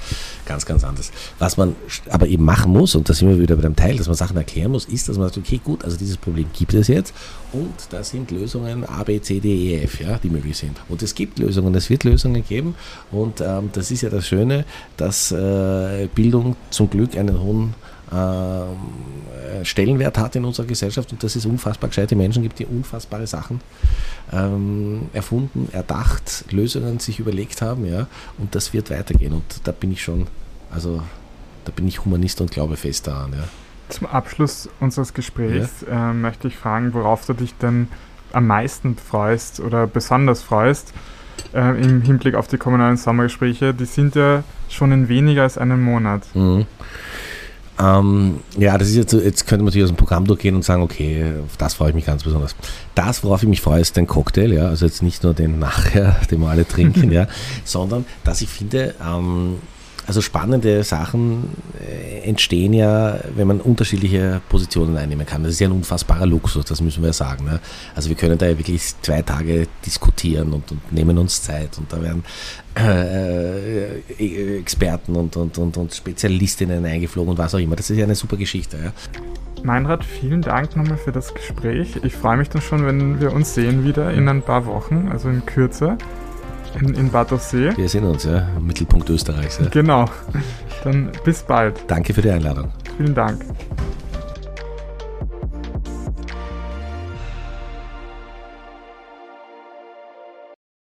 ganz, 0.46 0.66
ganz 0.66 0.84
anderes. 0.84 1.12
Was 1.38 1.58
man 1.58 1.76
aber 2.10 2.28
eben 2.28 2.44
machen 2.44 2.72
muss, 2.72 2.96
und 2.96 3.10
da 3.10 3.14
sind 3.14 3.30
wir 3.30 3.40
wieder 3.40 3.56
bei 3.56 3.64
dem 3.64 3.76
Teil, 3.76 3.89
dass 3.98 4.08
man 4.08 4.16
Sachen 4.16 4.38
erklären 4.38 4.72
muss, 4.72 4.86
ist, 4.86 5.10
dass 5.10 5.18
man 5.18 5.28
sagt, 5.28 5.38
okay, 5.38 5.60
gut, 5.64 5.84
also 5.84 5.98
dieses 5.98 6.18
Problem 6.18 6.48
gibt 6.58 6.74
es 6.74 6.88
jetzt 6.88 7.14
und 7.52 7.74
da 7.90 8.04
sind 8.04 8.32
Lösungen 8.32 8.86
A, 8.86 9.04
B, 9.04 9.22
C, 9.22 9.40
D, 9.40 9.74
E, 9.74 9.84
F, 9.84 10.02
ja, 10.02 10.18
die 10.18 10.30
möglich 10.30 10.58
sind. 10.58 10.78
Und 10.88 11.02
es 11.02 11.16
gibt 11.16 11.40
Lösungen, 11.40 11.74
es 11.76 11.90
wird 11.90 12.04
Lösungen 12.04 12.46
geben 12.46 12.76
und 13.12 13.42
ähm, 13.42 13.70
das 13.74 13.92
ist 13.92 14.02
ja 14.02 14.10
das 14.10 14.28
Schöne, 14.28 14.66
dass 14.98 15.32
äh, 15.32 16.08
Bildung 16.14 16.56
zum 16.70 16.90
Glück 16.90 17.18
einen 17.18 17.40
hohen 17.40 17.74
äh, 18.12 19.64
Stellenwert 19.64 20.18
hat 20.18 20.36
in 20.36 20.44
unserer 20.44 20.66
Gesellschaft 20.66 21.12
und 21.12 21.22
dass 21.22 21.36
es 21.36 21.46
unfassbar 21.46 21.90
gescheite 21.90 22.16
Menschen 22.16 22.42
gibt, 22.42 22.58
die 22.58 22.66
unfassbare 22.66 23.28
Sachen 23.28 23.62
ähm, 24.32 25.10
erfunden, 25.14 25.70
erdacht, 25.72 26.46
Lösungen 26.50 26.98
sich 27.00 27.20
überlegt 27.20 27.62
haben, 27.62 27.86
ja, 27.86 28.08
und 28.40 28.56
das 28.56 28.74
wird 28.74 28.90
weitergehen 28.90 29.34
und 29.34 29.44
da 29.64 29.72
bin 29.72 29.92
ich 29.92 30.02
schon, 30.02 30.26
also 30.72 31.04
da 31.66 31.72
bin 31.72 31.88
ich 31.88 32.04
Humanist 32.04 32.42
und 32.42 32.50
glaube 32.50 32.78
fest 32.78 33.06
daran, 33.06 33.34
ja. 33.34 33.44
Zum 33.90 34.08
Abschluss 34.08 34.70
unseres 34.80 35.14
Gesprächs 35.14 35.86
ja. 35.88 36.12
äh, 36.12 36.14
möchte 36.14 36.48
ich 36.48 36.56
fragen, 36.56 36.94
worauf 36.94 37.26
du 37.26 37.34
dich 37.34 37.56
denn 37.56 37.88
am 38.32 38.48
meisten 38.48 38.96
freust 38.96 39.60
oder 39.60 39.88
besonders 39.88 40.44
freust 40.44 40.94
äh, 41.54 41.82
im 41.82 42.02
Hinblick 42.02 42.36
auf 42.36 42.48
die 42.48 42.58
kommunalen 42.58 42.98
Sommergespräche. 42.98 43.74
Die 43.74 43.86
sind 43.86 44.16
ja 44.16 44.44
schon 44.70 44.92
in 44.92 45.10
weniger 45.10 45.44
als 45.44 45.58
einem 45.58 45.84
Monat. 45.84 46.24
Mhm. 46.36 46.66
Ähm, 47.82 48.42
ja, 48.58 48.78
das 48.78 48.90
ist 48.90 48.96
jetzt, 48.98 49.14
jetzt 49.14 49.48
könnte 49.48 49.64
man 49.64 49.68
natürlich 49.68 49.86
aus 49.86 49.92
dem 49.92 49.98
Programm 49.98 50.26
durchgehen 50.26 50.54
und 50.54 50.66
sagen, 50.66 50.82
okay, 50.82 51.34
auf 51.46 51.56
das 51.56 51.76
freue 51.76 51.90
ich 51.90 51.96
mich 51.96 52.06
ganz 52.06 52.24
besonders. 52.24 52.56
Das, 52.94 53.24
worauf 53.24 53.42
ich 53.42 53.48
mich 53.48 53.62
freue, 53.62 53.80
ist 53.80 53.96
den 53.96 54.06
Cocktail, 54.06 54.52
ja, 54.52 54.68
also 54.68 54.86
jetzt 54.86 55.02
nicht 55.02 55.24
nur 55.24 55.34
den 55.34 55.60
nachher, 55.60 56.18
den 56.32 56.42
wir 56.42 56.50
alle 56.50 56.68
trinken, 56.68 57.12
ja, 57.12 57.28
sondern 57.64 58.06
dass 58.26 58.42
ich 58.42 58.50
finde, 58.50 58.96
ähm, 59.02 59.56
also 60.10 60.22
spannende 60.22 60.84
Sachen 60.84 61.52
äh, 61.80 62.28
entstehen 62.28 62.74
ja, 62.74 63.20
wenn 63.36 63.46
man 63.46 63.62
unterschiedliche 63.62 64.42
Positionen 64.50 64.98
einnehmen 64.98 65.24
kann. 65.24 65.44
Das 65.44 65.52
ist 65.52 65.60
ja 65.60 65.68
ein 65.68 65.72
unfassbarer 65.72 66.26
Luxus, 66.26 66.66
das 66.66 66.82
müssen 66.82 67.04
wir 67.04 67.14
sagen. 67.14 67.46
Ne? 67.46 67.60
Also 67.94 68.10
wir 68.10 68.16
können 68.16 68.36
da 68.36 68.48
ja 68.48 68.58
wirklich 68.58 68.82
zwei 69.04 69.22
Tage 69.22 69.68
diskutieren 69.86 70.52
und, 70.54 70.72
und 70.72 70.92
nehmen 70.92 71.16
uns 71.20 71.44
Zeit 71.44 71.78
und 71.78 71.94
da 71.94 72.02
werden 72.02 72.24
äh, 72.76 74.00
äh, 74.00 74.58
Experten 74.58 75.16
und, 75.16 75.38
und, 75.38 75.60
und, 75.60 75.78
und 75.78 75.94
Spezialistinnen 75.94 76.84
eingeflogen 76.84 77.30
und 77.30 77.38
was 77.38 77.54
auch 77.54 77.60
immer. 77.60 77.76
Das 77.76 77.92
ist 77.92 77.98
ja 77.98 78.06
eine 78.06 78.16
super 78.16 78.38
Geschichte. 78.38 78.78
Ja? 78.84 78.92
Meinrad, 79.64 80.04
vielen 80.04 80.42
Dank 80.42 80.76
nochmal 80.76 80.98
für 80.98 81.12
das 81.12 81.36
Gespräch. 81.36 82.00
Ich 82.02 82.16
freue 82.16 82.38
mich 82.38 82.50
dann 82.50 82.64
schon, 82.64 82.84
wenn 82.84 83.22
wir 83.22 83.32
uns 83.32 83.54
sehen 83.54 83.84
wieder 83.84 84.12
in 84.12 84.28
ein 84.28 84.42
paar 84.42 84.66
Wochen, 84.66 85.10
also 85.12 85.30
in 85.30 85.46
Kürze 85.46 86.00
in, 86.80 86.94
in 86.96 87.12
Bad 87.12 87.30
See. 87.42 87.76
Wir 87.76 87.90
sehen 87.90 88.06
uns, 88.06 88.24
ja, 88.24 88.48
im 88.58 88.66
Mittelpunkt 88.66 89.10
Österreichs. 89.10 89.60
Ja. 89.60 89.70
Genau. 89.70 90.06
Dann 90.84 91.12
bis 91.24 91.44
bald. 91.44 91.80
Danke 91.88 92.14
für 92.14 92.22
die 92.22 92.32
Einladung. 92.32 92.72
Vielen 92.98 93.14
Dank. 93.14 93.44